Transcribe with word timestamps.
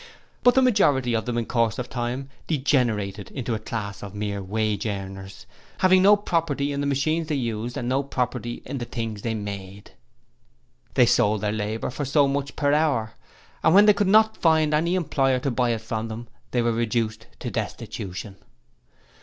But 0.41 0.55
the 0.55 0.63
majority 0.63 1.13
of 1.13 1.27
them 1.27 1.37
in 1.37 1.45
course 1.45 1.77
of 1.77 1.87
time 1.87 2.31
degenerated 2.47 3.29
into 3.29 3.53
a 3.53 3.59
class 3.59 4.01
of 4.01 4.15
mere 4.15 4.41
wage 4.41 4.87
earners, 4.87 5.45
having 5.77 6.01
no 6.01 6.15
property 6.15 6.71
in 6.71 6.81
the 6.81 6.87
machines 6.87 7.27
they 7.27 7.35
used, 7.35 7.77
and 7.77 7.87
no 7.87 8.01
property 8.01 8.63
in 8.65 8.79
the 8.79 8.85
things 8.85 9.21
they 9.21 9.35
made. 9.35 9.91
'They 10.95 11.05
sold 11.05 11.41
their 11.41 11.51
labour 11.51 11.91
for 11.91 12.03
so 12.03 12.27
much 12.27 12.55
per 12.55 12.73
hour, 12.73 13.13
and 13.61 13.75
when 13.75 13.85
they 13.85 13.93
could 13.93 14.07
not 14.07 14.37
find 14.37 14.73
any 14.73 14.95
employer 14.95 15.37
to 15.37 15.51
buy 15.51 15.69
it 15.69 15.81
from 15.81 16.07
them, 16.07 16.27
they 16.49 16.63
were 16.63 16.71
reduced 16.71 17.27
to 17.37 17.51
destitution. 17.51 18.37